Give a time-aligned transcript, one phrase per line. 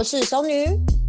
[0.00, 0.64] 我是熟女，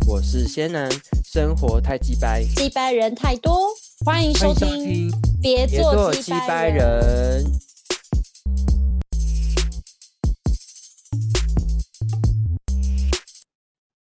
[0.05, 0.91] 我是仙男，
[1.23, 3.69] 生活太鸡掰，鸡掰人太多，
[4.05, 5.09] 欢迎收听，
[5.41, 7.41] 别做鸡掰人。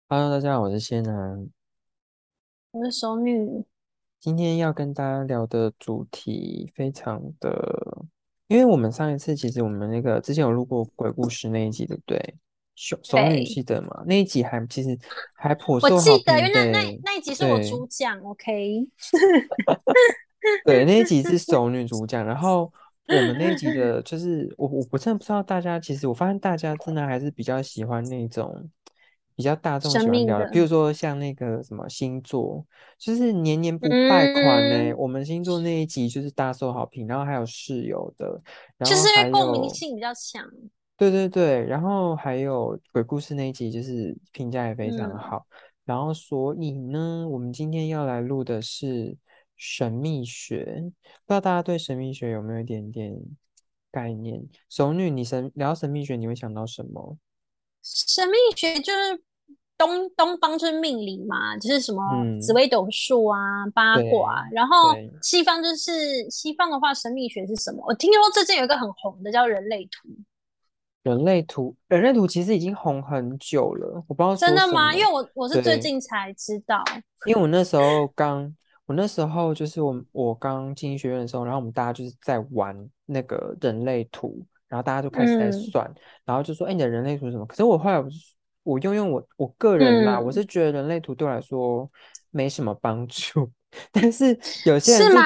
[0.08, 1.50] Hello，大家好，我是仙男，
[2.72, 3.66] 我是熟女。
[4.22, 8.06] 今天要跟大家聊的主题非常的，
[8.48, 12.36] 因为我们上一次其实我们那个之前有录过鬼故事那一集，对不对？
[12.78, 14.04] 熟熟女记得吗？
[14.06, 14.98] 那一集还其实
[15.36, 18.88] 还颇受我记得，因为那那那一集是我主讲，OK。
[20.64, 22.72] 对，那一集是 熟女主讲，然后
[23.08, 28.70] 我们那一集的就是我我我真的不知道大家，其实我发现大家真的还是比较喜欢那种。
[29.36, 32.66] 比较大众喜欢聊的，比如说像那个什么星座，
[32.98, 34.92] 就是年年不败款呢。
[34.98, 38.42] 我们星座那一集就是大受好评，然后还有室友的，
[38.80, 40.44] 然后因为共鸣性比较强。
[40.98, 45.46] 对对对，然后还有鬼故事那一集，就是评价也非常好。
[45.86, 49.16] 然后所以呢，我们今天要来录的是
[49.56, 50.66] 神秘学，
[51.26, 53.16] 不知道大家对神秘学有没有一点点
[53.92, 54.44] 概念？
[54.70, 57.18] 熟女，你神聊神秘学，你会想到什么？
[57.82, 59.24] 神秘学就是。
[59.80, 62.02] 东东方就是命理嘛，就是什么
[62.42, 63.38] 紫微斗数啊、
[63.76, 67.86] 八卦，然后西方就是西方的话，神秘学是什么？
[67.88, 70.10] 我听说最近有一个很红的叫人类图。
[71.08, 74.94] 人类图，人类图其实已经红很久了，我不知道真的吗？
[74.94, 76.84] 因为我我是最近才知道，
[77.26, 78.54] 因为我那时候 刚，
[78.86, 85.90] 我那时候就是我我刚进医学院的时候，然后我们大家就是在玩那个人类图，然后大家就开始在算，
[86.26, 88.34] 然后就说：“哎，你的人类图是什么？”可是我后来我是。
[88.68, 91.90] 我用用我我个人啦，我是觉得人类图对我来说
[92.32, 93.50] 没什么帮助，
[93.94, 95.22] 但是有些人是吗？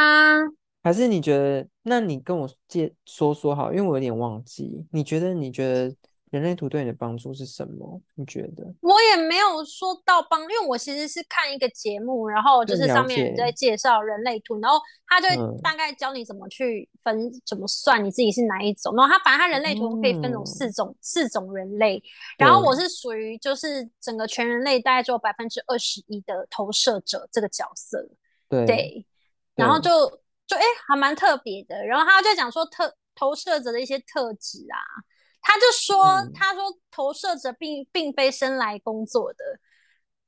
[0.83, 1.67] 还是你觉得？
[1.83, 4.85] 那你跟我介说说好，因为我有点忘记。
[4.91, 5.33] 你觉得？
[5.33, 5.95] 你觉得？
[6.31, 8.01] 人类图对你的帮助是什么？
[8.15, 8.63] 你觉得？
[8.79, 15.27] 我也没有说到帮，因为我其实是看一个节目，然后就是上面人在介绍人类图，然后他就
[15.57, 18.95] 大概教你怎么去分，怎么算你自己是哪一种。
[18.95, 22.01] 然后他反正他人类图可以分成四种，四种人类。
[22.37, 28.07] 然后我是属于就是整个全人类大概只有百分之二十一的投射者这个角色。
[28.47, 29.05] 对。
[29.53, 30.20] 然后就
[30.55, 31.85] 就哎还蛮特别的。
[31.85, 34.77] 然后他就讲说特投射者的一些特质啊。
[35.43, 39.39] 他就说：“他说投射者并并非生来工作的，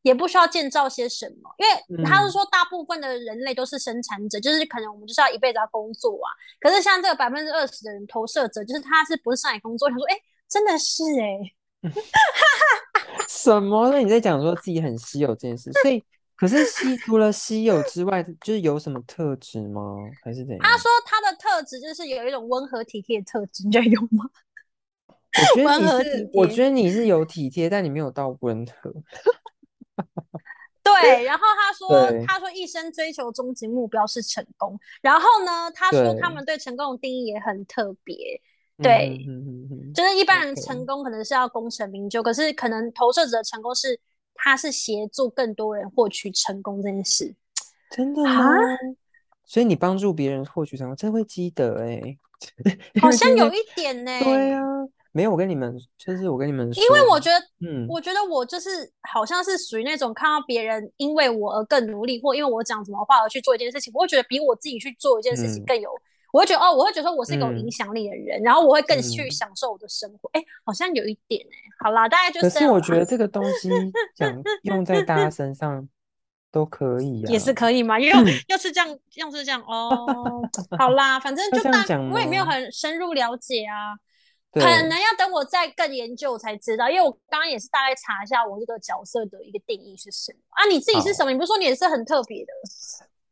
[0.01, 6.33] 也不需要建造些什么，因为他是说大部分的人类都是生产者，就是可能我们就是要一辈子要工作啊。
[6.59, 9.88] 可是像这个百分之二十的人投射者，就是他是不是上来工作？
[9.88, 10.17] 他说：哎，
[10.50, 11.38] 真的是哎，
[13.29, 13.91] 什么？
[13.91, 15.72] 那你在讲说自己很稀有这件事？
[15.83, 16.03] 所以
[16.43, 19.95] 可是稀除了稀有之外，就是有什么特质吗？
[20.21, 20.59] 还是怎样？
[20.61, 24.25] 他说他的特质就是有一种温和体贴的特质，你觉得有吗？”
[25.55, 28.93] 我觉得 你是，我觉得你是有体贴，但你没有到温和。
[30.83, 34.77] 对，然后他说，他说一生追求终极目标是成功。
[35.01, 38.41] 然后呢，他说他们对成功的定义也很特别。
[38.81, 39.17] 对，
[39.93, 43.97] 就是一般人成功可能是要功成名就，可是可能投射者的成功是，
[44.35, 47.35] 他是协助更多人获取成功这件事。
[47.89, 48.49] 真的吗？
[49.45, 52.17] 所以你帮助别人获取成功，真会积德哎。
[53.01, 54.19] 好像有一点呢。
[54.21, 54.61] 对啊。
[55.16, 65.88] 没有，我跟你们就是我跟你们，因为我觉得，嗯，我觉得我就是好像是属于那种看到别人因为我而更努力，或因为我讲什么话而去做一件事情，我会觉得比我自己去做一件事情更有，
[66.33, 70.27] 我会觉得哦，我会觉得说我是一个有影响力的人，然后我会更去享受我的生活。
[70.33, 71.55] 哎，好像有一点哎，
[71.85, 72.49] 好啦，大概就是。
[72.49, 73.69] 可是我觉得这个东西
[74.16, 75.88] 讲用在大家身上
[76.51, 78.09] 都可以，也是可以嘛，又
[78.47, 80.41] 又是这样，又是这样哦。
[80.79, 83.94] 好啦，反正就大，我也没有很深入了解啊。
[84.53, 90.65] 可能要等我再更研究才知道，因为我刚刚也是大概查一下我这个角色的一个定义是什么啊？
[90.68, 91.31] 你自己是什么？
[91.31, 92.51] 你不是说你也是很特别的？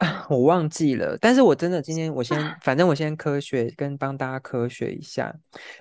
[0.30, 5.32] 我忘记了，但是我真的今天我先， 反正我先科学跟帮大家科学一下。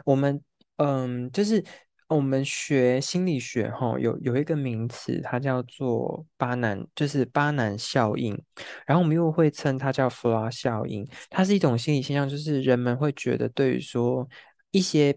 [0.04, 0.38] 我们
[0.76, 1.64] 嗯，就是
[2.06, 8.38] 我们学心理学哈，有有一个名词，它叫做巴南，就是巴南效应。
[8.86, 14.28] 然后我们又会称它叫弗拉效应，它是一种心理现象，就是人们会觉得对于说
[14.70, 15.16] 一些。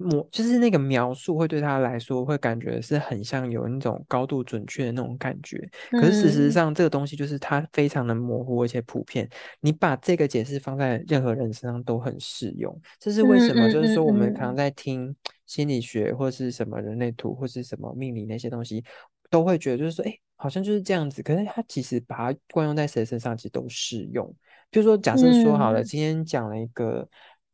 [0.00, 5.56] 模就是那个描述会对他来说会感觉是很像有那种高度准确的那种感觉，
[5.90, 9.28] 可是事实上这个东西就是它非常的模糊而且普遍，
[9.60, 12.74] 你把这个解释放在任何人身上都很适用。
[12.98, 13.70] 这是为什么？
[13.70, 15.14] 就是说我们可能在听
[15.46, 18.82] 心理学或是什么人类图或是什么命理那些东西，
[19.28, 21.22] 都会觉得就是说，哎，好像就是这样子。
[21.22, 24.26] 可是它其实把它惯用在谁身上，其实都适用。
[24.70, 27.06] 比如说，假设说好了，今天讲了一个。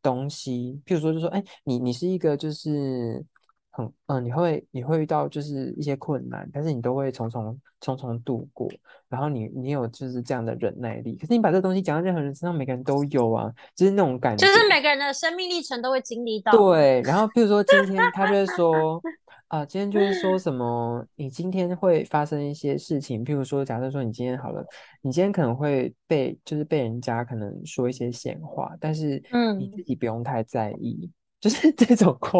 [0.07, 3.25] 东西，譬如说，就说，哎，你你是一个就是
[3.77, 8.67] 很嗯，你会你会遇到就是一些困难，但是你都会重重重重度过，
[9.07, 11.15] 然后你你有就是这样的忍耐力。
[11.15, 16.51] 可是你把这东西讲到任何人身上，每个人都有啊，就是那种感觉，就是每个人的生命历程都会经历到。
[16.51, 19.01] 对，然后比如说今天他就会说。
[19.47, 21.07] 啊，今天就是说什么？
[21.15, 24.61] 你今天会发生一些事情，譬如说，假设说你今天好了，
[25.01, 29.23] 你今天可能会被就是被人家可能说一些闲话，但是
[29.57, 31.09] 你自己不用太在意，
[31.39, 32.39] 就是 这种话，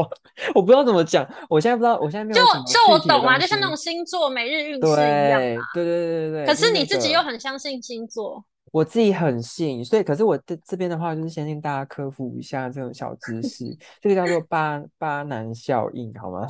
[0.56, 5.40] 我不知道怎么讲，我现在不知道，我现在没有就就我懂啊，就像那种星座每日运势一样
[5.74, 6.46] 对对对对对。
[6.46, 8.44] 可是你自己又很相信星座。
[8.74, 13.66] 我自己很信，所以可是我这这边的话，就是先令大家科普一下这种小知识，
[14.02, 16.46] 这个叫做巴巴南效应，好吗？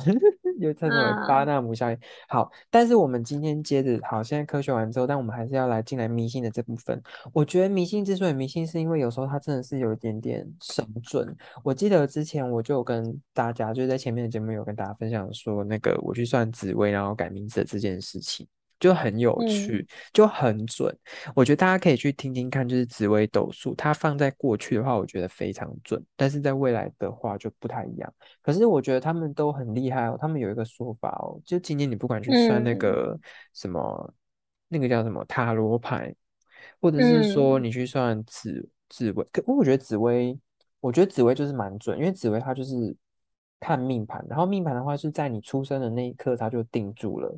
[0.58, 0.96] 又称为
[1.26, 1.98] 巴纳姆效应。
[2.28, 7.00] 好，但是我们今天接着，好，现在科学完之后，但我们还是要来进来迷信的这部分。
[7.32, 11.36] 我觉得迷信之所以迷信，是因为有时候它真的是有一点点神准。
[11.62, 18.46] 我记得之前我就有跟大家，就是在前面的节目有跟大家分享说，那个我去算紫薇，然后改名字的这件事情。
[18.80, 20.96] 就很有趣，就很准。
[21.34, 28.14] 我觉得大家可以去听听看，就是紫微斗数，它放在过去的话，我觉得非常准；但是在未来的话就不太一样。
[28.40, 30.16] 可是我觉得他们都很厉害哦。
[30.20, 33.18] 他们有一个说法哦，就今年你不管去算那个
[33.52, 34.14] 什么，
[34.68, 36.14] 那个叫什么塔罗牌，
[36.80, 40.38] 或者是说你去算紫紫微，可我觉得紫薇，
[40.80, 42.96] 我觉得紫薇就是蛮准，因为紫薇它就是
[43.58, 47.36] 看命盘，然后命盘的话是在你出生的那一刻它就定住了。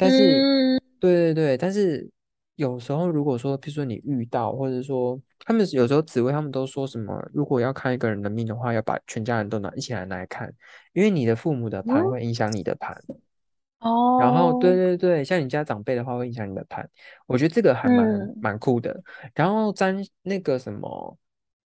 [0.00, 2.10] 但是，对对对，但是
[2.56, 10.50] 有时候如果说，比如说你遇到，或者说他们有时候紫薇他们都说什么，如果要看一个人的命的话，要把全家人都拿一起来来看，
[10.94, 12.96] 因为你的父母的盘会影响你的盘。
[13.80, 14.18] 哦。
[14.20, 16.88] 然后，对对对，像你家长辈的话会影响你的盘，
[17.26, 18.98] 我觉得这个还蛮蛮酷的。
[19.34, 21.18] 然后占那个什么。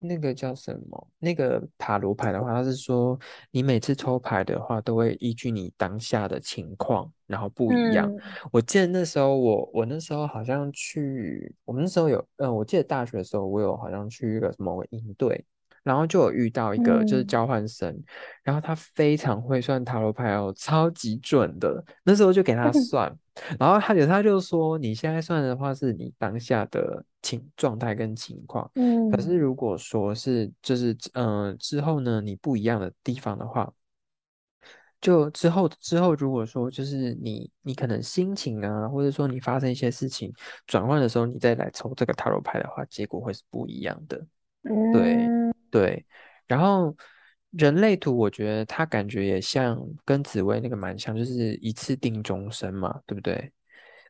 [0.04, 1.08] 那个叫什么？
[1.20, 3.18] 那个塔罗牌的话，它是说
[3.52, 8.12] 你每次抽牌的话，都会依据你当下的情况，然后不一样。
[8.52, 15.46] 我记得那时候，我我那时候好像去，我们那时候有，嗯，我记得大学的时候，我有好像去一个什么营队。
[15.84, 17.94] 然后就有遇到一个就是交换生，
[18.42, 21.84] 然后他非常会算塔罗牌哦，超级准的。
[22.06, 23.14] 那时候就给他算，
[23.60, 33.72] 然后他他就说，你现在算的话是你当下的情状态跟情况，嗯，可是如果说是就是嗯之后呢你不一样的地方的话，
[35.02, 40.32] 就之后之后如果说就是你你可能心情啊，或者说你发生一些事情
[40.68, 44.26] 转换的时候，你再来抽这个塔罗牌的话，结果会是不一样的，
[44.92, 45.30] 对。
[45.74, 46.06] 对，
[46.46, 46.96] 然后
[47.58, 53.52] 人类图，我觉得它感觉也像跟紫薇那个蛮像，就是一次定终身嘛，对不对？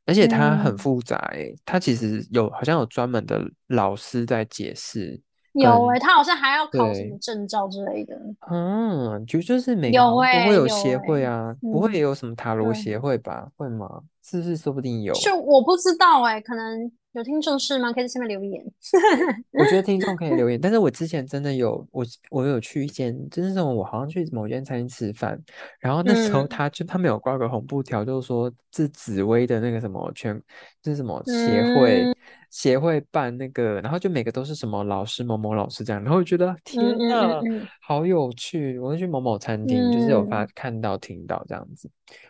[0.06, 5.22] 而且它很复杂，诶，它其实有好像有专门的老师在解释。
[5.54, 8.20] 有诶，他好像还要考什么证照之类的。
[8.50, 13.48] 嗯，就就是每个不会有协会啊，不会也有什么塔罗协会吧？
[13.56, 14.02] 会吗？
[14.24, 14.58] 是不是？
[14.58, 15.14] 说不定有。
[15.14, 16.92] 就我不知道诶，可能。
[17.14, 17.94] 有听众是吗？
[17.94, 18.64] 可以在下面留言。
[19.54, 25.40] 我觉得听众可以留言，但是我之前真的有我我有去一间，就是种我好像去某间餐厅吃饭，
[25.80, 30.42] 然后那时候他就他们有挂个红布条，就是说是紫薇的那个什么全，
[30.84, 32.12] 是什么协会
[32.50, 37.40] 协会办那个，然后就每个都是什么老师某某老师这样，然后我觉得天呐，
[37.80, 38.80] 好有趣！
[38.80, 41.88] 我去某某餐厅，就是有发看到听到这样子，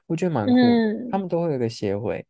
[0.07, 0.53] 我觉得蛮酷，
[1.09, 2.25] 他们都会有个协会。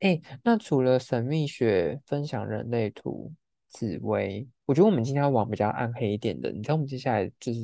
[0.00, 3.32] 哎，那除了神秘学分享人类图、
[3.68, 6.50] 紫薇，我觉得我们今天要往比较暗黑一点的。
[6.52, 7.60] 你知道我们接下来就是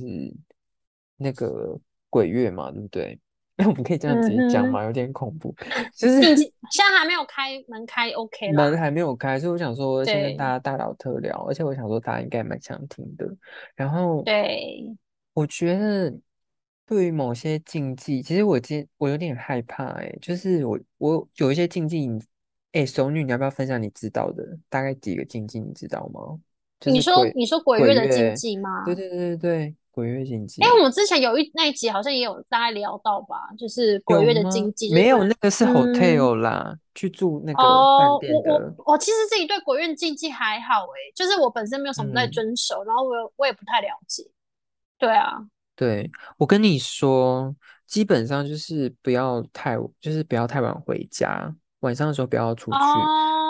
[1.16, 1.78] 那个
[2.10, 3.18] 鬼月嘛，对不对？
[3.56, 4.82] 那 我们可以这样直接讲嘛？
[4.84, 5.54] 有点恐怖。
[5.96, 13.32] 就是 现在还没有开门开，OK 门还没有开，所以我想说先跟大家大聊特聊，而且我想说大家应该蛮想听的。
[13.76, 14.84] 然后，对，
[15.34, 16.12] 我觉得。
[16.86, 22.20] 对于某些禁忌，其实我今我有点害怕，哎，就是我我有一些禁忌你，
[22.72, 25.58] 哎，熟女，你要不要分享你知道的大概几个禁忌？
[25.60, 26.38] 你知道吗？
[26.86, 28.84] 你说你说鬼月的禁忌吗？
[28.84, 30.62] 对对对对对，鬼月禁忌。
[30.62, 34.92] 哎，我们之前有一那一集好像也有大概聊到吧，就是鬼月的禁忌。
[34.92, 38.52] 没有，那个是 hotel 啦，去住那个饭店的。
[38.52, 44.22] 我我我其实自己对鬼月禁忌还好，哎，就是我本身没有什么在遵守，然后我我也不太了解。
[44.98, 45.38] 对啊。
[45.76, 47.54] 对我跟你说，
[47.86, 52.78] 基本上就是不要太，就是不要太晚回家，晚上的时候不要出去。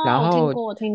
[0.07, 0.53] 然后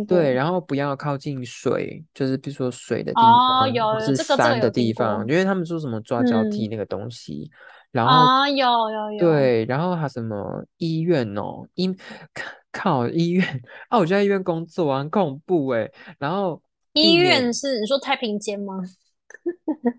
[0.08, 7.50] 对，然后不要靠近水，就是比如说水的地方，或是山的地方，因为他们说什么抓交替那个东西。
[7.92, 9.20] 然后有有有。
[9.20, 11.90] 对，然后还什么医院哦，医
[12.72, 13.44] 靠医院
[13.88, 15.90] 啊，我就在医院工作啊，很恐怖哎。
[16.20, 16.62] 然后
[16.94, 18.76] 医院是你说太平间吗？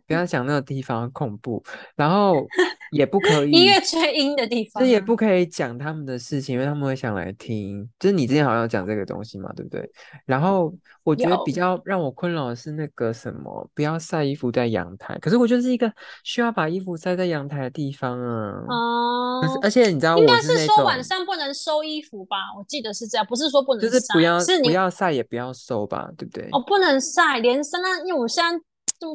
[0.07, 1.63] 不要讲那个地方恐怖，
[1.97, 2.35] 然后
[2.93, 7.89] 也不可以音乐最阴的地方，这也不可以讲他们的事情，因为他们会想来听。
[7.99, 9.89] 就是你之前好像讲这个东西嘛，对不对？
[10.27, 15.17] 然后我觉得比较让我困扰的是那个什么，不要晒衣服在阳台。
[15.21, 15.91] 可是我就是一个
[16.25, 18.65] 需要把衣服晒在阳台的地方啊。
[18.69, 19.61] 哦。
[19.63, 22.37] 而且你知道，应该是说晚上不能收衣服吧？
[22.59, 26.49] 我记得是这样，不是说不能就是不要是不要晒也不要收吧，对不对？
[26.53, 28.61] 哦，不能晒，连晒那因为我现在。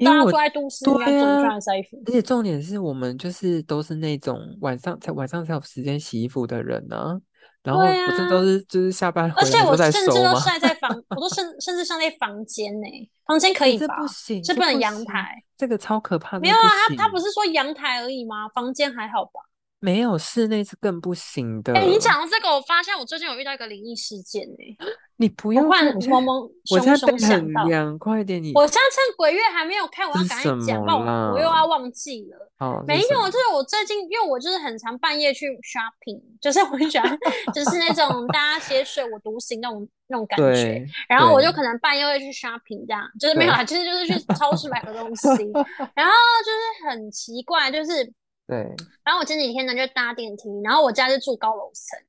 [0.04, 2.01] 大家住在都市，应该准穿晒衣服。
[2.08, 7.20] 而且重点是我们就是都是那种晚上才晚上才有时间洗衣服的人呢。
[7.63, 10.34] 然后不是都是就是下班回来都在收吗？
[10.34, 12.88] 都晒在房，我都 甚甚至晒在房间呢。
[13.25, 13.98] 房间可以吧？
[13.98, 15.34] 不行，这不能阳台。
[15.58, 16.38] 这个超可怕。
[16.39, 18.48] 没有啊，他他不是说阳台而已吗？
[18.50, 19.42] 房间还好吧？
[19.79, 21.74] 没有室内是更不行的。
[21.74, 24.77] 哎，你讲到这个，我发现我最近有遇到一个灵异事件呢。
[25.17, 26.41] 你不要换萌萌，
[26.72, 28.51] 我现在很凉，快点你。
[28.53, 30.98] 我现在趁鬼月还没有看，我要赶紧讲，不然
[31.32, 32.51] 我又要忘记了。
[32.60, 37.17] 哦，没有，就是我最近，因为我就是很常半夜去 shopping，就是我很喜欢，
[37.55, 40.86] 就是那种大家写水我独行那种那种感觉。
[41.08, 45.27] 然后我就可能半夜会去 shopping，这样就是没有啦，其实就是去超市买个东西。
[45.96, 46.12] 然后
[46.44, 48.12] 就是很奇怪，就是
[48.48, 48.58] 对。
[49.04, 52.00] 然后我前几天呢就搭电梯，然后我家是住高楼层，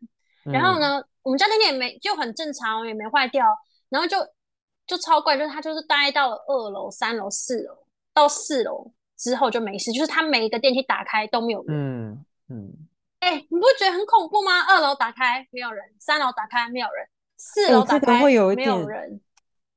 [0.53, 1.03] 然后呢。
[1.27, 3.45] 我们家那天也没就很正常，也没坏掉，
[3.89, 4.17] 然后就
[4.87, 7.77] 就超怪，就是它就是待到了二楼、三楼、四楼，
[8.15, 11.77] 到四楼之后就没事，就是它每一个电梯打开都没有人。
[11.77, 12.73] 嗯嗯。
[13.19, 14.61] 哎，你不觉得很恐怖吗？
[14.69, 18.55] 二楼打开没有人，三楼打开没有人，四楼打开没有
[18.87, 19.21] 人。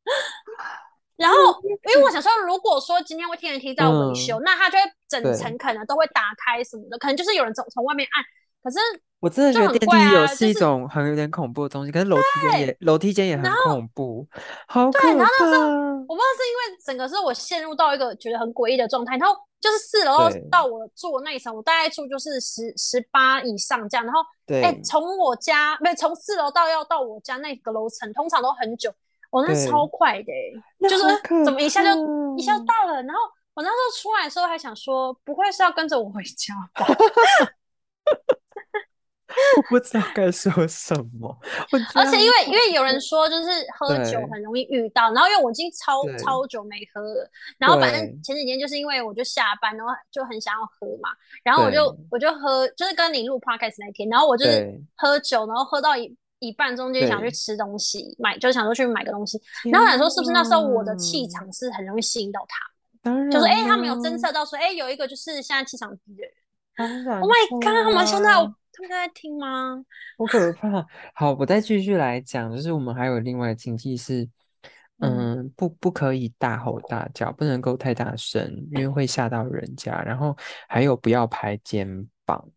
[1.19, 8.23] 然后，因为我想说，如果说今天会天梯在维修，那它就会整层可能都会打开什么的，可能就是有人从从外面按。
[8.61, 8.77] 可是
[9.21, 14.27] 我真的觉得电梯有是一种很有点恐怖的东西，可是楼梯间也楼梯间也很恐怖，
[14.67, 15.07] 好可怕。
[15.07, 28.93] 对，然后那时候我不知道是因为整个是我陷入到一个觉得很诡异的状态，然后就是四楼到我住的那一层，我大概住就是十十八以上这样，然后哎，从我家没从四楼到要到我家那个楼层，通常都很久，
[29.29, 30.31] 我那超快的，
[30.89, 31.03] 就是
[31.45, 33.21] 怎么一下就一下到了，然后
[33.53, 36.85] 我那时候出来的时候还想说，不会是要跟着我回家吧？
[39.57, 41.37] 我 不知道该说什么，
[41.93, 51.09] 而且因为因为有人说就是喝酒很容易遇到，然后因为我已经超超久没喝了，然后反正前几天就是因为我就下班，然后就很想要喝嘛，
[51.43, 59.39] 然后我就我就喝，就是跟你录 podcast 那天，然后我就是喝酒，然后喝到一一半中间想去吃东西，买就想说去买个东西，
[59.71, 62.45] 然后想说是不是那时候我的气场是很容易吸引到
[63.03, 66.33] 他们，就是哎他们有侦测到说哎有一个就是现在气场低的人。
[66.79, 67.83] Oh my god！
[67.83, 69.83] 他们现在他们在听吗？
[70.17, 70.87] 好可怕！
[71.13, 74.25] 好，我再继续来讲，就是我们还有另外禁忌是，
[74.99, 80.01] 嗯，不不可以大吼大叫，不能够太大声，因为会吓到人家。
[80.03, 80.33] 然后
[80.69, 82.49] 还有不要拍肩膀，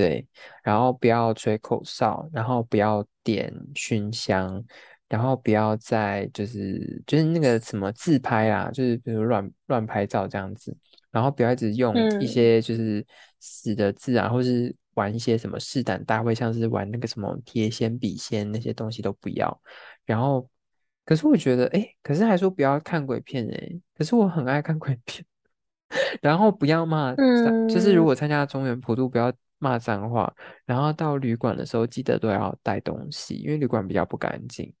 [0.00, 0.26] 对，
[0.62, 4.64] 然后不要吹口哨，然后不要点熏香，
[5.10, 10.74] 然后不要再就是就是那个什么自拍啊，就是比如乱乱拍照这样子。
[11.10, 13.04] 然后不要一直用一些就是
[13.40, 19.60] 死的字啊，或是玩一些什么试胆大会，像是玩那个什么贴仙笔仙那些东西都不要。
[20.06, 20.48] 然后，
[21.04, 25.22] 可是我觉得，哎，可是还说不要看鬼片哎，可是我很爱看鬼片。
[26.22, 27.12] 然后不要骂，
[27.68, 30.34] 就是如果参加中原普渡，不要骂脏话。
[30.64, 34.74] 然后到旅馆的时候，记得都要带东西，因为旅馆比较不干净。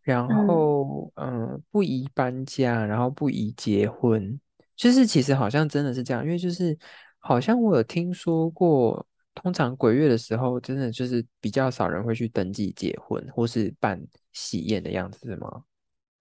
[0.00, 4.40] 然后，嗯，不宜搬家，然后不宜结婚。
[4.74, 6.76] 就是其实好像真的是这样，因为就是
[7.18, 14.00] 好像我有听说过，通常鬼月的时候，真的就是比较少人会去登记结婚或是办
[14.32, 15.64] 喜宴的样子，是吗？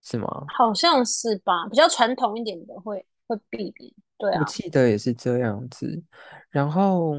[0.01, 0.27] 是吗？
[0.57, 3.93] 好像是吧，比较传统一点的会会避免。
[4.19, 6.03] 对啊，我记得也是这样子。
[6.49, 7.15] 然后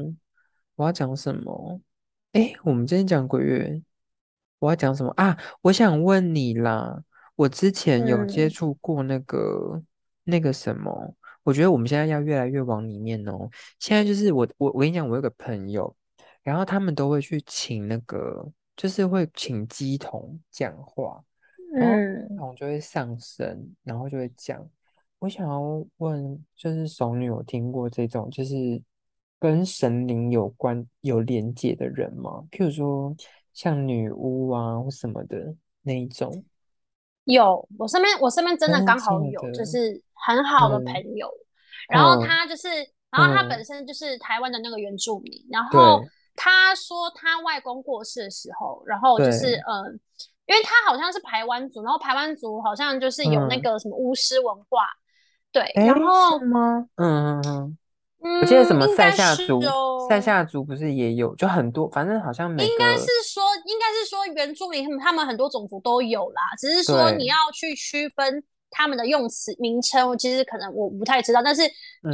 [0.75, 1.81] 我要讲什么？
[2.33, 3.81] 哎，我们今天讲鬼月，
[4.59, 5.35] 我要讲什么啊？
[5.61, 7.03] 我想问你啦，
[7.35, 9.81] 我之前有接触过那个
[10.23, 11.15] 那个什么。
[11.43, 13.49] 我觉得我们现在要越来越往里面哦。
[13.79, 15.93] 现在就是我我我跟你讲，我有个朋友，
[16.43, 21.19] 然后他们都会去请那个，就是会请鸡童讲话，
[21.73, 24.63] 然后鸡童就会上身，然后就会讲。
[25.21, 28.81] 我想要问，就是熟女有听过这种，就是
[29.39, 32.43] 跟神灵有关有连结的人吗？
[32.49, 33.15] 譬如说
[33.53, 36.43] 像女巫啊或什么的那一种。
[37.25, 41.29] 有，我身边我身边真的刚好有，就是很好的朋友，
[41.87, 42.67] 然后他就是，
[43.11, 46.01] 然后他本身就是台湾的那个原住民，然后
[46.35, 49.99] 他说他外公过世的时候，然后就是嗯，
[50.47, 54.87] 因为他好像是排湾族，然后排湾族好像就是有那个什么巫师文化，
[55.51, 56.85] 对，哎，然后是吗？
[56.95, 57.77] 嗯嗯嗯，
[58.23, 59.61] 嗯，我记得什么塞夏族，
[60.07, 60.21] 塞哦。
[60.21, 71.61] 夏族不是也有，就很多，反正好像每应该是说，应该是说原住民他们很多种族都有啦，只是说你，要去区分他们的用词名称，我其实可能我不太知道，但是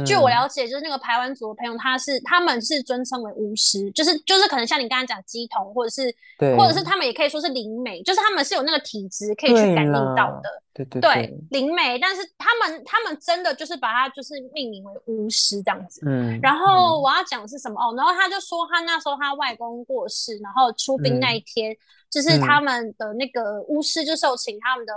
[0.04, 6.14] 据我嗯，了解，就是那个排湾族的朋友，他是他们是尊称为巫师，就是就是可能像你刚才讲鸡童，或者是
[6.56, 10.62] 或者是他们也可以说是灵媒，就是他们是有那个体质可以去感应到，的。
[10.74, 16.00] 对对对，对，灵媒，但是他们他们真的就是把它就是命名为巫师这样子。
[16.06, 16.38] 嗯。
[16.40, 17.02] 然后嗯。
[17.02, 17.80] 我要讲的是什么？
[17.80, 17.92] 哦？
[17.96, 21.36] 然后他就说他那时候他外公过世，然后出殡那嗯。
[21.36, 21.76] 一天，
[22.08, 24.92] 就是他嗯们的那个巫师就是有请他们的，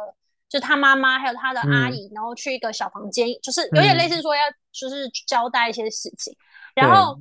[0.52, 4.42] 就他妈妈还有他的阿嗯姨，然后去一个小房间，就是有点类嗯，似说要
[4.74, 6.36] 就是交代一些事情。
[6.76, 7.18] 然对，后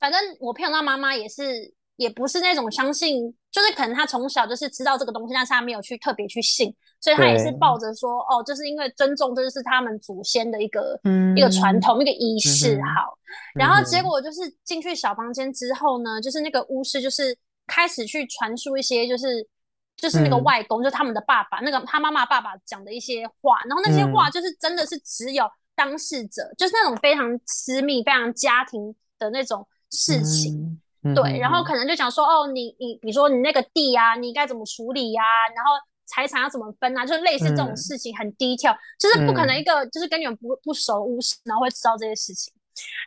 [0.00, 10.98] 反正我朋友他妈妈也是，也不是那种相信，就是可能他从小就是知道这个东西，但是他没有去特别去信，所以他也是，抱着说，哦，就是因为尊重，这就是他们祖先的一个
[11.36, 12.74] 一个传嗯统，一个仪嗯式。
[12.74, 13.16] 哼好，
[13.54, 19.48] 然后结果就是进去小房间之后呢，就是那个巫师就是开始去传输一些就是。
[19.96, 20.44] 就是那个嗯。
[20.44, 30.80] 外公，就是他们的爸爸，那个他妈妈爸爸讲的一些话，然后那些话嗯就是真的是只有当事者，就是那种非常私密、非常家庭的那种事情。
[31.14, 35.22] 对，然后可能就想说，哦，你你比如说你那个地啊，你该怎么处理呀、
[35.54, 35.72] 然后
[36.04, 37.76] 财产要怎么分啊，就是类似这种嗯。
[37.76, 39.58] 事情很低调，就是不可能嗯。
[39.58, 41.06] 一个就是跟你们不不熟
[41.44, 42.52] 然后会知道这些事情。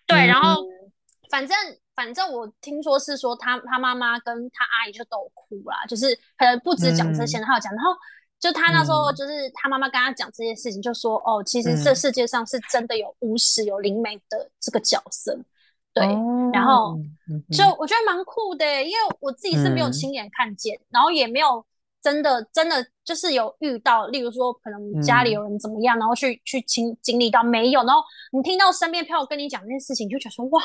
[0.07, 0.91] 对，然后嗯。
[1.29, 1.55] 反正
[1.99, 7.43] 反正我听说是说他他妈妈跟他阿姨就都哭啦，就是可能不止讲这些，嗯。
[7.43, 7.91] 还有讲，然后
[8.39, 9.15] 就他那时候嗯。
[9.15, 15.37] 就是他妈妈跟他讲这些事情，就说哦，其实这嗯，世界上是真的有巫师有灵媒的这个角色，
[15.93, 16.05] 对，
[16.53, 16.99] 然哦，后
[17.51, 19.91] 就我觉得蛮酷的欸，因为我自己是没有嗯。
[19.91, 21.65] 亲眼看见，然后也没有
[22.01, 25.33] 真的真的就是有遇到，例如说可能家里嗯。
[25.33, 30.63] 有人怎么样，然后去去经经历到没有，然后你听到身边朋友跟你讲这件事情，你就觉得说哇，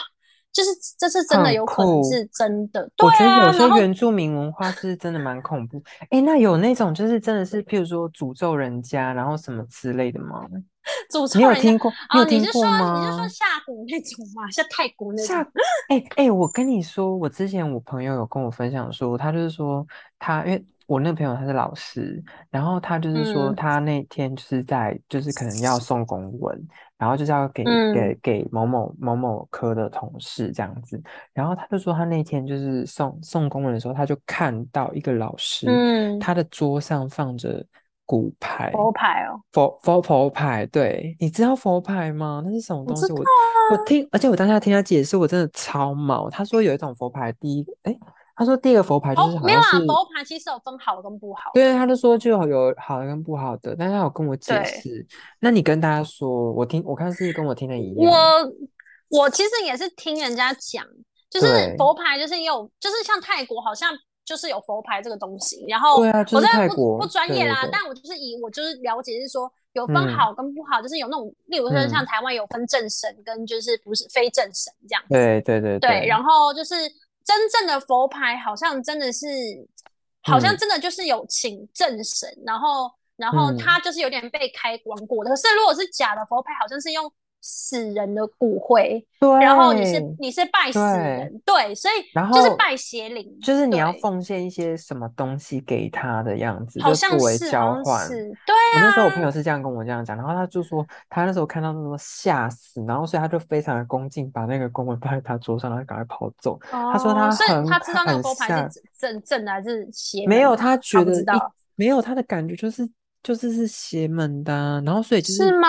[0.54, 2.04] 就是这是真的有可能。
[2.04, 5.82] 是真的，对我觉得啊，有些然后原住民文化是真的蛮恐怖。
[6.10, 10.46] 诶，那有那种就是真的是，譬如说诅咒人家，然后什么之类的吗？
[11.10, 11.90] 诅你咒人家有听过？
[12.12, 13.28] 你有哦，你是说听过你是说吗？
[13.28, 14.50] 下蛊那种吗？
[14.50, 15.26] 像泰国那种？
[15.26, 15.42] 下，
[15.88, 19.84] 哎哎，我跟你说，我之前我朋友有跟我分享说，他就是说
[20.18, 26.68] 他，因为我那个朋友他是老师，然后他就是说嗯他那天就是在就是可能要送公文，
[26.98, 37.64] 然后就是要给嗯给给某某某某科的同事这样子，然后他就说他那天就是送送公文的时候，他就看到一个老师，嗯，他的桌上放着
[38.04, 38.70] 骨牌。
[38.72, 42.42] 佛牌哦，佛佛佛牌，对，你知道佛牌吗？
[42.44, 43.10] 那是什么东西？
[43.10, 43.24] 我
[43.72, 46.28] 我听，而且我当下听他解释，我真的超毛。
[46.28, 47.96] 他说有一种佛牌，第一，哎，
[48.36, 54.64] 他说第一个佛牌就是哦，没有啊，佛牌其实有分好跟不好对，他就说就有好的跟不好的，但是他有跟我解。
[54.64, 55.06] 释。
[55.40, 60.84] 那你跟大家说，我听，我看是跟我听的一样，我我其实也是听人家讲，
[61.30, 63.92] 就是，佛牌，就是有，就是像泰国好像
[64.24, 65.64] 就是有佛牌这个东西。
[65.68, 76.74] 然后对啊，就是我这不泰国，不专业啦，对对对，但我就是以我就是了解是说有分嗯好跟不好，就是有那种，例如说像嗯，台湾有分正神跟就是不是非正神这样对对对，对，然后就是
[77.24, 79.26] 真正的佛牌，好像真的是，
[80.22, 85.30] 好像嗯真的就是有请正神，然后然后嗯，他就是有点被开光过的。
[85.30, 87.10] 可是如果是假的佛牌，好像是用
[87.46, 98.06] 死人的骨灰，对然后你是你是拜死对，人，对，所以然后就是拜邪灵，就是你要，奉献一些什么东西给他的样子，好就作为像是，交换。
[98.06, 98.14] 是，
[98.46, 106.58] 对我那时候我朋啊，友是这样跟我这样讲，然后他就说他那时候看到那种吓死，然后所以他就非常的恭敬，把那个公文放在他桌上，然后赶快跑走。
[106.70, 110.56] 他说哦，他所以很他知道那个很佛牌，是正正正的还是邪没有？
[110.56, 111.12] 他他觉得
[111.76, 112.88] 没有他的感觉就是
[113.24, 115.68] 就是是邪门的啊然后所以就是是，吗？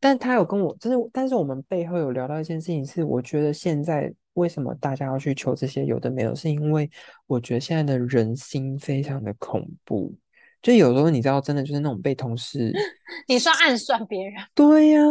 [0.00, 6.88] 但他有跟我，就是但是我们背后有聊到一件事情，是我觉得现在为什么大家要去求这些有的没有，是因为
[7.26, 10.14] 我觉得现在的人心非常的恐怖，
[10.62, 12.72] 就有时候你知道，真的就是那种被同事，
[13.26, 15.02] 你算暗算别人，对呀、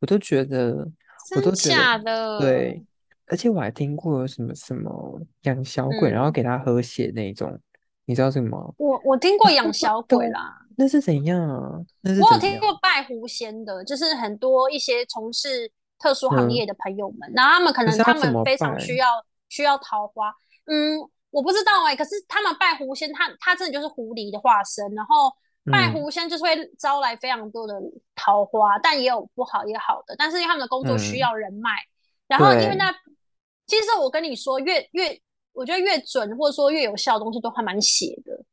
[0.00, 0.88] 我都觉得，
[1.34, 2.38] 我都觉得假的？
[2.38, 2.80] 对，
[3.26, 7.58] 而且我还听过有什么什么养小鬼，然后嗯，给他喝血那种，
[8.04, 8.74] 你知道什么？
[8.78, 11.80] 我我听过养小鬼，啦，那是怎样啊？
[12.02, 12.38] 那是我有？
[12.38, 18.78] 听过拜狐仙的，就是很多一些从事特殊行嗯，业的朋友们，然后他们可可能他们非常？
[18.80, 19.06] 需要
[19.48, 20.34] 需要桃花，
[20.66, 20.98] 嗯，
[21.30, 25.30] 我不知道哎、可是他们拜狐仙，他他真的就是狐狸的化身，然后
[25.70, 27.74] 拜嗯狐仙就是会招来非常多的
[28.14, 31.70] 桃花，但也有不好也好的，但是因为他们的工作需嗯，要人脉，
[32.26, 32.92] 然后因为，那
[33.66, 35.18] 其实我跟你说，越越
[35.52, 38.44] 我觉得越准或者说越有效的东西都还蛮邪的，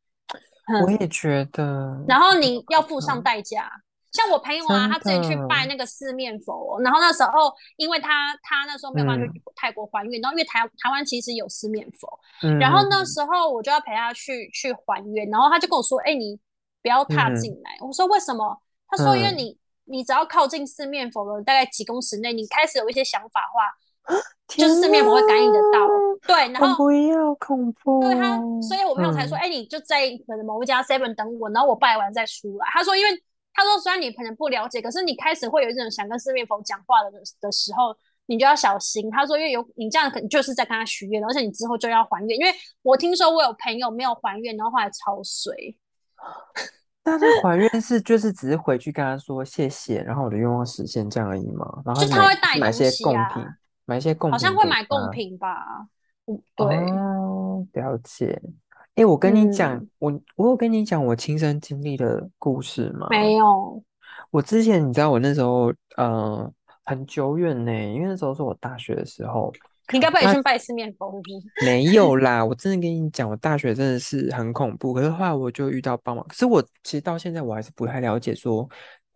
[0.68, 3.22] 嗯，我也觉得然后你要付上。
[3.22, 3.72] 代价。
[4.12, 16.38] 像我朋友啊，他自己去拜那个四面佛，然后那时候因为他他那时候没有办法去嗯泰国还愿，然后因为台台湾其实有四面佛，嗯然后那时候我就要陪他去去还愿，然后他就跟我说：“哎、你
[16.82, 17.78] 不要踏嗯进来。
[17.80, 23.72] 我说：“为什么？”他说：“因为嗯你你只要靠近四面佛的大概几公尺内，你开始有一些想法的话，
[24.48, 25.88] 就是四面佛会感应得到。
[26.28, 33.12] 对，然后不要恐怖对他，哦，所以我朋友才说：“嗯哎、你就在可能某一家 Seven 等我，然后我拜完再出来。”他说：“因为
[33.54, 42.38] 他说虽然你可能不了解，可是你开始会有一种想跟四面佛讲话的的时候，你就要小心。”他说：“因为有你这样可能就是在跟他许愿，而且你之后就要还愿。
[42.38, 42.52] 因为
[42.84, 45.78] 我听说我有朋友没有还愿，然后后来超水。
[47.04, 51.82] 那他 还愿是就是只是回去跟他说谢谢，然后我的愿望实现这样而已吗？
[51.84, 53.44] 然后就他会带东买些贡品，
[53.92, 55.86] 买一些贡好像会买贡品吧？
[56.28, 58.42] 嗯，对，哦，了解。
[58.96, 63.08] 哎，我跟你讲，嗯我我有跟你讲我亲身经历的故事吗？
[63.10, 63.84] 没有，
[64.30, 66.50] 我之前你知道我那时候呃
[66.86, 69.52] 很久远呢，因为那时候是我大学的时候，
[69.92, 71.22] 你该不会也去拜四面佛？
[71.66, 74.94] 没有啦，我真的跟你讲，我大学真的是很恐怖。
[74.94, 78.70] 可是后来我就遇到帮忙，可是我其实到现在我还是不太了解说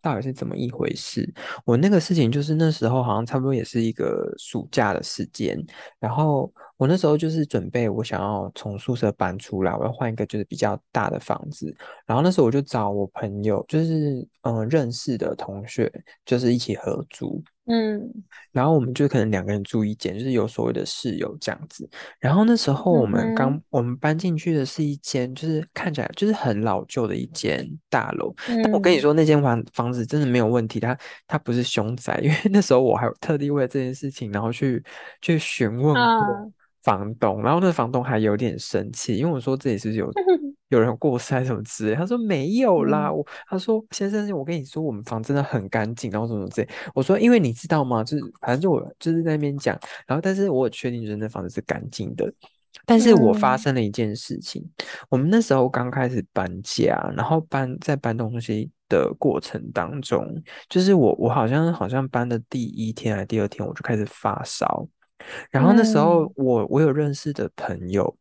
[0.06, 1.28] 到底是怎么一回事。
[1.66, 5.58] 我那个事情就是那时候好像差不多也是一个暑假的时间，
[6.00, 11.74] 然后我那时候就是准备我想要从宿舍搬出来，我要换一个就是比较大的房子。
[12.06, 15.92] 然后那时候我就找我朋友，就是嗯、呃认识的同学，
[16.26, 17.42] 就是一起合租。
[17.68, 18.00] 嗯
[18.52, 21.90] 然后我们就可能两个人住一间，就是有所谓的室友这样子。
[22.20, 28.32] 然后那时候我们刚、我们搬进去的是一间，就是看起来就是很老旧的一间大楼。
[28.46, 34.84] 但我跟你嗯说，那间房房子真的没有问题，它它不是凶宅，因为那时候我还有特地为了这件事情，然后去
[35.22, 36.54] 去询问过嗯
[36.86, 40.10] 房东，然后那房东还有点生气，因为我说这里是有
[40.70, 46.70] 有人过世还是什么之类，他说没有啦，嗯我他说先生，我跟你说我们房真的很干净，然后什么之类。
[46.94, 48.04] 我说，因为你知道吗？
[48.04, 52.32] 就是反正就我就是在那边讲，然后但是我有确定就是那房子是干净的，
[52.86, 54.64] 但是我发嗯生了一件事情，
[55.10, 60.26] 我们那时候刚开始搬家，然后搬在搬东西的过程当中，
[60.70, 64.88] 就是我我好像好像搬的第一天还是第二天我就开始发烧，
[65.52, 68.16] 然后那时候嗯我我有认识的朋友。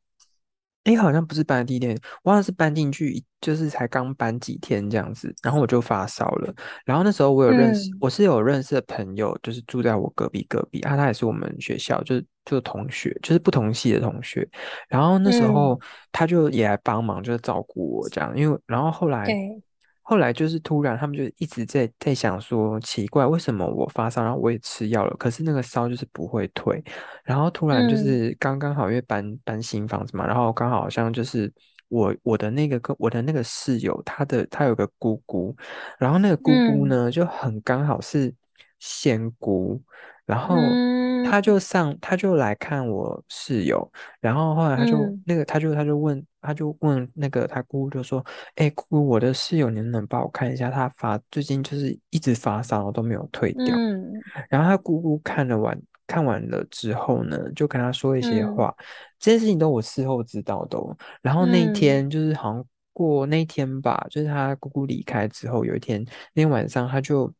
[0.84, 6.54] 诶，好像不是搬的第一天，我好像是搬进去，就是才刚搬几天这样子，然后我就发烧了。
[6.84, 14.46] 然后那时候我有认识，嗯我是有认识的朋友，就是住在我隔壁隔壁啊，他也是我们学校，就是就是同学，就是不同系的同学。
[14.86, 15.80] 然后那时嗯候
[16.12, 18.36] 他就也来帮忙，就是照顾我这样。
[18.36, 19.62] 因为然后后来对，
[20.06, 26.84] 后来就是突然他们就一直在在想说，奇怪，为什么我发烧，然后我也吃药了，可是那个烧就是不会退。
[27.24, 31.50] 然后突然就嗯是刚刚好，因为搬搬新房子嘛，然后刚好好像就是
[31.88, 35.56] 我我的那个跟我的那个室友，他的他有个姑姑，
[35.98, 38.34] 然后那个姑姑嗯呢就很刚好是
[38.78, 39.82] 仙姑，
[40.26, 48.24] 然后嗯他就上他就来看我室友，然后后来他就、嗯那个他就他就问他就问那个他姑姑就说，
[48.56, 53.74] 哎、姑姑，我的室友，你能不能帮我看一下，他发最近就是一直发烧，都没有退掉。
[53.76, 54.12] 嗯
[54.48, 58.74] 然后他姑姑看了完看完了之后呢，就跟他说一些嗯话，
[59.18, 60.96] 这件事情都我事后知道的哦。
[61.22, 67.32] 然后那天就是好像过那天吧，就是他姑姑离开之后，有一天那天晚上他就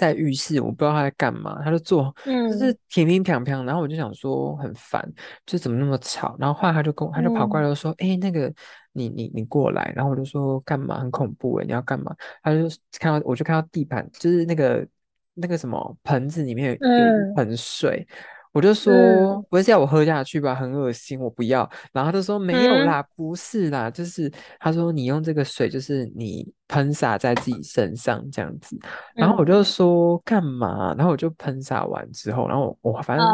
[0.00, 5.06] 在浴室，我不知道他在干嘛，他就坐就是嗯乒乒乓乓，然后我就想说很烦，
[5.44, 6.34] 就怎么那么吵。
[6.38, 8.50] 然后后来他就跟我他就跑过来嗯就说：“哎、那个
[8.92, 10.98] 你你你过来。”然后我就说：“干嘛？
[10.98, 12.62] 很恐怖诶，你要干嘛？”他就
[12.98, 14.88] 看到我就看到地板就是那个
[15.34, 18.08] 那个什么盆子里面有有一嗯盆水。
[18.52, 21.68] 我就说嗯不会是要我喝下去吧，很恶心，我不要。
[21.92, 28.76] 然后他就说没有嗯啦，不是啦，就是他说你用这个水，就是你喷洒在自己身上这样子。
[29.14, 30.94] 然后我就嗯说干嘛？
[30.96, 33.26] 然后我就喷洒完之后，然后我我反正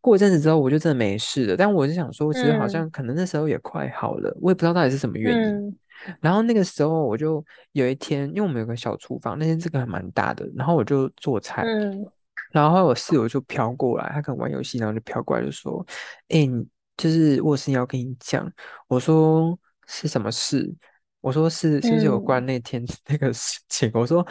[0.00, 1.56] 过一阵子之后我就真的没事了。
[1.56, 5.42] 但我就想说，其实好嗯像可能那时候也快好了，我也不知道到底是什么原因。
[5.42, 5.76] 嗯
[6.20, 11.62] 然后那个时候我就有一天，因为我们有个小厨房，那天这个还蛮大的，然后我就做菜。
[11.62, 12.04] 嗯
[12.52, 15.84] 然后我室友就飘过来，他可能玩游戏，然后就飘过来就说
[16.28, 16.64] ：“哎、你
[16.96, 18.48] 就是我有事情要跟你讲。”
[18.86, 20.72] 我说：“是什么事？”
[21.20, 24.26] 我说是：“是有关嗯那天 那个事情？”我说：“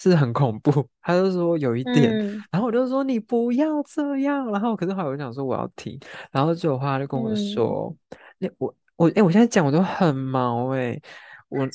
[0.00, 5.98] 是很恐怖。”他就说有一点，嗯然后我就说：“你不要这样。”然后可是后来我就想说我要听，
[6.30, 7.96] 然后结果后来他就跟我嗯，说
[8.38, 10.98] ：“那我我哎、我现在讲我都很毛哎、
[11.48, 11.68] 我？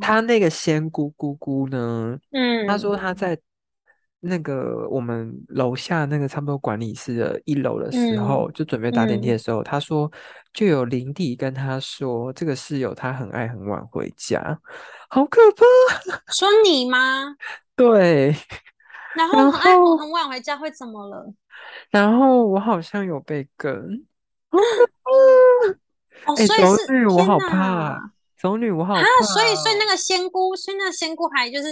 [0.00, 3.36] 他那个仙姑姑姑呢？”嗯他说嗯他在
[4.26, 10.10] 那个我们楼下那个差不多管理室的一楼的时候，嗯就准备搭电梯的嗯，时候，他说
[10.52, 14.58] 就有邻弟跟他说，这个室友他很爱很晚回家，
[15.08, 15.64] 好可怕。
[16.32, 17.36] 说你吗？
[17.76, 18.34] 对，
[19.14, 21.32] 然后然很爱很晚回家会怎么了？
[21.90, 23.70] 然后我好像有被跟。
[24.50, 28.10] 哦，以是走女我好怕，哪！
[28.40, 29.88] 走女我，好怕所以所以那哦。
[29.90, 31.68] 个仙姑，所以那个仙姑还就是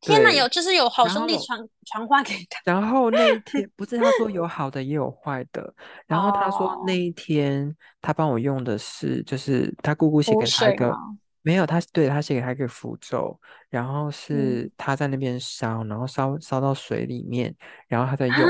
[0.00, 5.74] 天哪，有，就是有好兄弟传传话给他然后那一天 不是他说有好的也有坏的，
[6.06, 10.94] 然后他说那哦，一天他帮我用的是，就是他姑姑写给他一个，
[11.42, 17.54] 没有他对他写给他一个符咒，然后是嗯他在那边烧，然后烧烧到水里面，
[17.88, 18.44] 然后他在用，啊，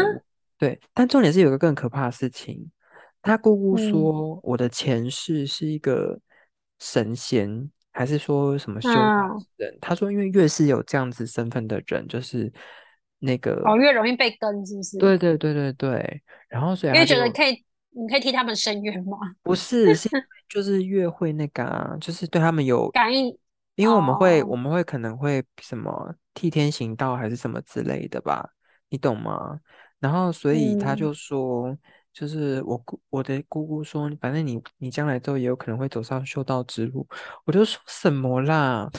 [0.59, 2.71] 对，但重点是有个更可怕的事情，
[3.23, 3.91] 他姑姑嗯。
[3.91, 6.19] 说我的前世是一个
[6.79, 9.01] 神仙，还是说什么修
[9.57, 9.79] 人？
[9.81, 12.53] 他说因为越是有这样子身份的人，就是
[13.19, 14.99] 那个哦，越容易被跟是不是？
[14.99, 19.19] 对对对对对，然后所以因为觉得可以，你可以替他们伸冤吗？
[19.43, 20.09] 不是是
[20.49, 23.39] 就是越会那个啊，就是对他们有，感应
[23.75, 28.49] 因为我们会我哦，们会可能会什么替天行道还是什么之类的吧，
[28.89, 29.61] 你懂吗？
[29.99, 31.77] 然后所以他嗯，就说，
[32.19, 37.07] 就是我姑我的姑姑说，反正你你将来之后也有可能会走上修道之路，
[37.45, 38.91] 我就说什么啦？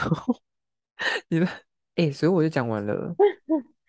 [1.28, 1.50] 你们
[1.96, 3.16] 哎，所以我就讲完了，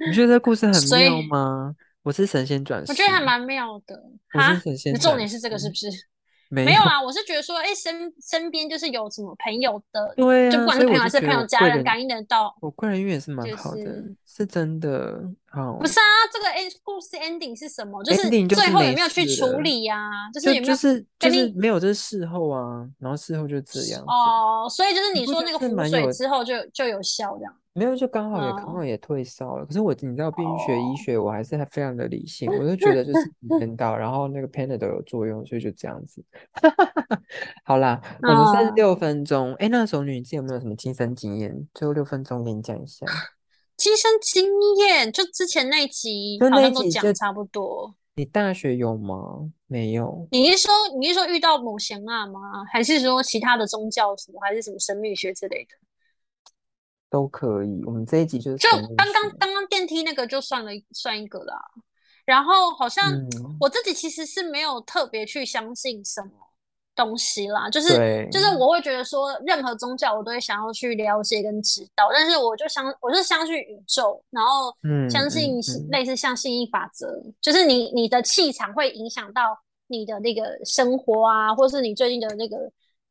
[0.06, 1.76] 你觉得这故事 很妙吗？
[2.02, 2.90] 我是神仙转世。
[2.90, 3.94] 我觉得还蛮妙的
[4.28, 4.48] 哈。
[4.48, 5.90] 我是神仙转世，你重点是这个是不是？
[6.48, 15.22] 没有，啊，我是觉得说，哎，身身边就是有什么朋友的，对啊，就不管是朋友还是朋友、家人，感应得到，我贵人运也是蛮好的，是是真的。
[15.50, 16.04] 好不是啊？
[16.30, 18.04] 这个 end 故事 ending 是什么？
[18.04, 19.96] 就是最后有没有去处，理呀、
[20.32, 24.68] 就是就有没有就是就是没有，这是事后啊，然后事后就这样，哦？
[24.68, 27.54] 所以就是你说那个符是蛮有水之后就就有效这样。
[27.78, 29.64] 没有，就刚好也刚嗯，好也退烧了。
[29.64, 36.24] 可是我你知道，毕竟学医哦，学，我还是还非常的理性，我就觉得就是时间 到，然后那个 Panadol 有作用，所以就这样子。
[37.64, 39.54] 好啦，我们三十，六分钟。
[39.54, 41.68] 哎，那熟女，你自己有没有什么亲身经验？
[41.72, 43.06] 最后六分钟给你讲一下。
[43.76, 44.44] 亲身经
[44.78, 47.94] 验，就之前那一集好像都讲差不多。
[48.16, 49.48] 你大学有吗？
[49.68, 52.40] 没有，你是说你是说遇到某贤啊吗？
[52.72, 55.76] 还是说其他的宗教什么，还是什么神秘学之类的？
[57.10, 57.82] 都可以。
[57.84, 58.68] 我们这一集就是就。
[58.70, 61.54] 刚刚刚刚电梯那个就算了算一个啦。
[62.24, 66.30] 然后好像嗯，我自己其实是没有特别去相信什么
[66.94, 75.58] 东西啦，就是，就是我会觉得说任何宗教我都会想要去了解跟知道，但是我就相我是相信宇宙，然后嗯相信
[75.90, 77.06] 类似像吸引法则，
[77.40, 82.58] 就是你你的气场会影响到你的那个生活啊，或是你最近的那个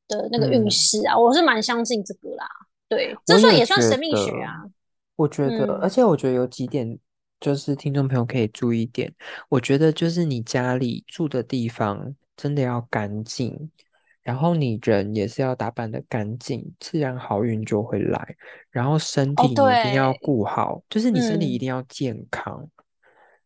[0.07, 2.47] 的那个运嗯，势啊，我是蛮相信这个啦。
[2.89, 4.63] 对，这算也算神秘学，啊。
[5.15, 6.97] 我觉得，而嗯，且我觉得有几点，
[7.39, 9.11] 就是听众朋友可以注意一点。
[9.49, 13.71] 我觉得就是你家里住的地方真的要干净，
[14.21, 18.35] 然后你人也是要打扮的干净，自然好运就会来。
[18.69, 22.67] 然后身哦，体你一定要对，顾好，就是你身体一嗯，定要健康，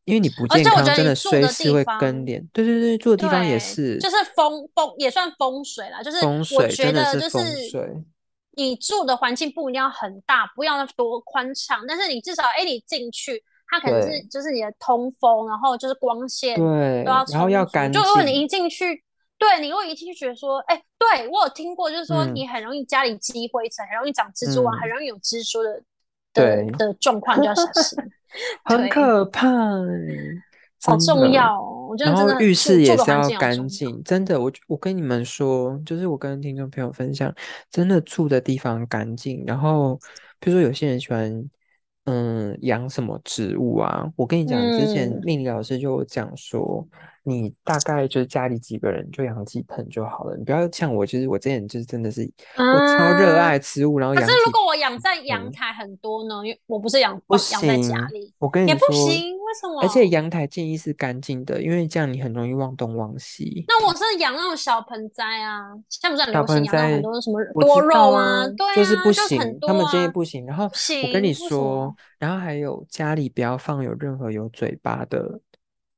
[0.04, 2.46] 因为你不健康真的随时会地方，跟脸。
[2.52, 6.04] 对对对，住的地方也，是就是风风也算风水啦。
[6.04, 8.04] 就是风水，真的是风水。
[8.54, 18.02] 你住的环境不一定要很大，不要多宽敞，但是你至少，哎，你进去，它可能是就是你的通风，然后就是光线对都，要然后要干净。
[18.02, 18.08] 就。
[18.08, 19.04] 如果你一进去，
[19.38, 25.74] 对你如果一进去觉得说，哎，对我有听过，就是说嗯你很容易家里积灰尘，很容易长蜘蛛网，很嗯，容易有蜘蛛的
[26.34, 27.98] 的对，的状况，就要小心。
[28.64, 30.44] 很，可怕欸，
[30.84, 31.32] 好重。
[31.32, 33.22] 要哦，我觉得真的然后浴室也是要。
[33.40, 37.34] 干净，真的，我我跟你们说，就是我跟听众朋友分享，
[37.70, 39.44] 真的住的地方干净。
[39.46, 40.00] 然后，
[40.40, 41.50] 比如说有些人喜欢，
[42.06, 44.06] 嗯，养什么植物啊？
[44.16, 46.86] 我跟你讲，之前嗯，命理老师就讲说，
[47.24, 52.22] 你大概就是家里几个人就养几盆就好了，你不要像我，就是我之前就是真的是
[52.58, 55.52] 我超热啊，爱植物，然后可是如果我养在阳。
[55.52, 56.36] 台很多呢？
[56.46, 60.08] 因为我不是养不放养在家行，里，我跟你也不，行，为什么而且？
[60.08, 63.66] 阳台建议是干净的，因为这样你很容易忘东忘西。
[63.68, 68.48] 那我是养那种小盆栽啊，现在不是很小流行养很盆栽多什么多肉道啊，啊？
[68.48, 70.46] 对就是不啊，就是不行，他们建议不行。
[70.46, 75.40] 然后，我跟你说，然后还有家里不要放有任何有嘴巴的，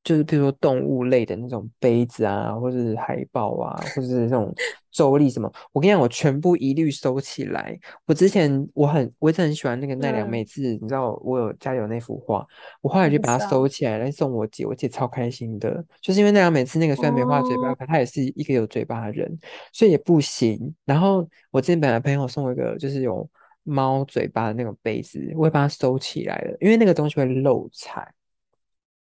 [0.03, 4.53] 就是比如说动物类的那种杯子啊，或者是海报啊，或者是这种
[4.91, 5.51] 周历什么。
[5.71, 7.79] 我跟你讲，我全部一律收起来。
[8.05, 12.45] 我之前我很我一直很喜欢那个奈良美嗯，智，你知道我有家里有那幅画，
[12.81, 13.43] 我后来就把它。
[13.53, 19.37] 收起来来送我姐，我姐超开心的，就是因为奈良美智那个虽然没画嘴巴，哦，可她也是一个有嘴巴的人。
[19.71, 20.73] 所以也不行。
[20.85, 23.29] 然后我之前本来朋友送我一个，就是有
[23.63, 28.11] 猫嘴巴的那种杯子，我会把它收起来了，因为那个东西会漏财。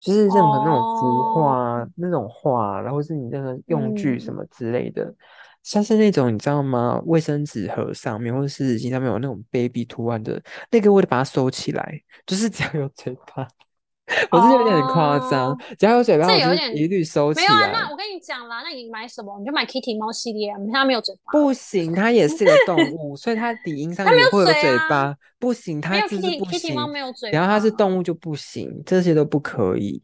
[0.01, 5.13] 就是任何那种符画、那种画，然后是你那个用具什么之类的，
[5.63, 7.03] 像是那种你知道吗？
[7.05, 12.01] 卫生纸盒上面或者是纸巾上面有那种 baby 图案的，那个我得把它收起来。
[12.27, 13.47] 就是只要有嘴巴，
[14.33, 17.47] 我是有点很夸张，只要有嘴巴，我就一律收起来。
[17.47, 19.39] 没有啊，那我跟你讲啦，那你买什么？
[19.39, 21.33] 你就买 Kitty 猫系列，它没有嘴巴。
[21.33, 25.15] 不行，它也是个动物，所以它底音上也会有嘴巴。
[25.39, 26.75] 不行，它就是不行。
[26.75, 30.03] 猫没有嘴，然后它是动物就不行，这些都不可以。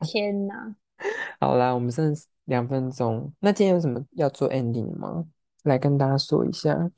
[0.00, 0.74] 天哪！
[1.38, 2.14] 好啦，我们剩
[2.46, 5.24] 两分钟，那今天有什么要做 ending 吗？
[5.64, 6.90] 来跟大家说一下。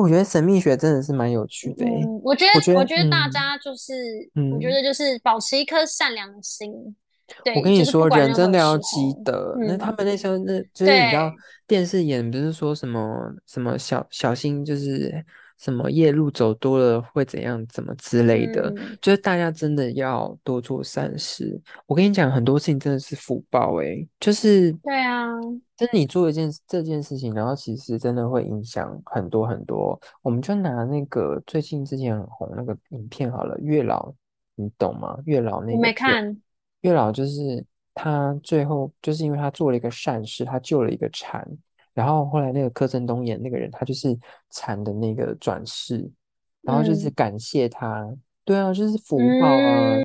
[0.00, 1.84] 我觉得神秘学真的是蛮有趣的。
[1.84, 3.92] 嗯，我觉得，我觉得大家就是，
[4.54, 6.72] 我觉得就是保持一颗善良的心。
[7.54, 9.54] 我跟你说，人真的要积德。
[9.60, 11.32] 那他们那时候，那就是你知道
[11.66, 15.24] 电视演不是说什么什么小小心，就是
[15.60, 21.60] 什么夜路走多了会怎样怎么之类的，就是大家真的要多做善事。
[21.86, 25.38] 我跟你讲，很多事情真的是福报哎，就是对啊，
[25.76, 30.00] 就是你做一件这件事情，然后其实真的会影响很多很多。
[30.22, 34.12] 我们就拿那个最近之前很红那个影片好了，月老，
[34.54, 35.18] 你懂吗？
[35.26, 36.40] 月老那个没看。
[36.80, 41.46] 月老就是他，最后就是因为他做了一个善事，他救了一个蝉，
[41.94, 44.16] 然后后来那个柯震东演那个人，他就是
[44.50, 46.10] 蝉的那个转世，
[46.62, 48.08] 然后就是感谢他，
[48.44, 49.96] 对啊，就是福报啊，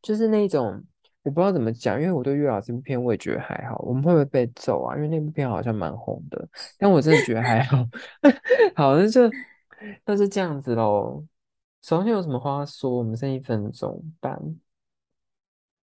[0.00, 0.82] 就是那种
[1.22, 4.96] 我不知道怎么讲，因为我对月老这部片我也觉得还好，我们会不会被揍啊？
[4.96, 7.86] 因为那部片好像蛮红的，但我真的觉得还好，
[8.74, 9.20] 好，那就
[10.04, 11.24] 那是这样子喽。
[11.82, 12.98] 首先有什么话说？
[12.98, 14.40] 我们剩一分钟半。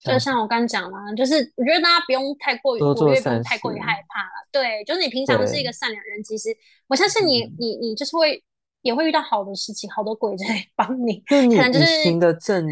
[0.06, 4.48] 就像我刚讲嘛，就是我觉得大家不用太过于，我觉得不用太过于害怕了。
[4.52, 6.50] 对，就是你平常是一个善良人，其实
[6.88, 8.44] 我相信你，你你就是会
[8.82, 11.20] 也会遇到好的事情，好多鬼在 帮你。
[11.28, 12.65] 可能就是行的正，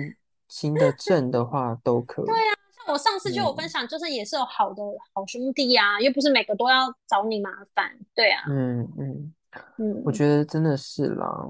[0.48, 2.26] 行的正的话都可以。
[2.26, 7.92] 对啊，像我上次就有分享，就是也是有好的好兄弟啊，又不是每个都要找你麻烦。
[8.14, 9.34] 对啊，嗯嗯
[9.78, 11.48] 嗯，我觉得真的是啦，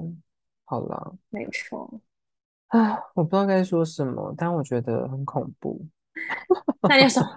[0.66, 2.02] 好啦，没错。
[2.74, 5.80] 啊，我不知道该说什么，但我觉得很恐怖。
[6.90, 7.28] 那你有什么？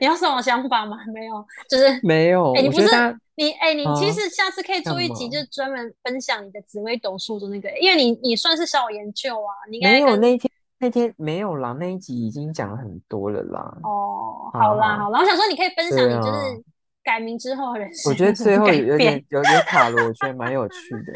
[0.00, 0.98] 你有什么想法吗？
[1.14, 2.52] 没有，就是 没有。
[2.54, 2.88] 哎，你不是
[3.36, 9.50] 你哎，你其实下次可以做一集，就专门分享你的紫微斗数的那个，因为你你算是小研究啊。
[9.70, 13.78] 你没有那天那天没有啦，那一集已经讲了很多了啦。
[13.82, 16.64] 哦，好啦好啦，我想说你可以分享你就是
[17.02, 18.10] 改名之后的人生。
[18.10, 21.12] 我觉得最后有点有点卡了，我觉得蛮有趣的。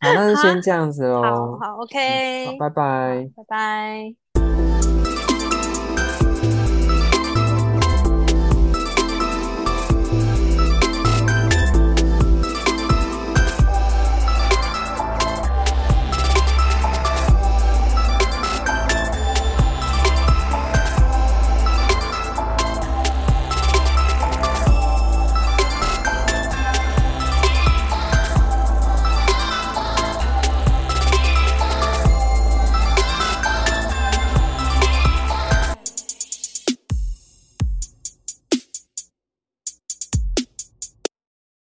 [0.00, 1.22] 好，那就先这样子喽。
[1.22, 4.21] 好，好，OK，好，拜拜，拜拜。